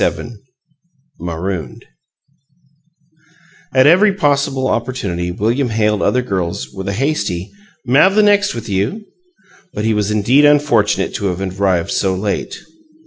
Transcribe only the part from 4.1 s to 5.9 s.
possible opportunity William